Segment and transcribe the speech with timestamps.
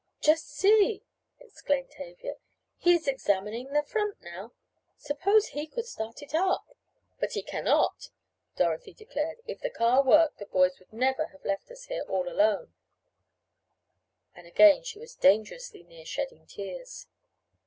[0.19, 1.03] "Just see!"
[1.39, 2.37] exclaimed Tavia,
[2.79, 4.51] "he is examining the front now.
[4.97, 6.75] Suppose he could start it up?"
[7.19, 8.09] "But he cannot,"
[8.55, 12.27] Dorothy declared, "if the car worked the boys would never have left us here all
[12.27, 12.73] alone,"
[14.33, 17.05] and again she was dangerously near shedding tears.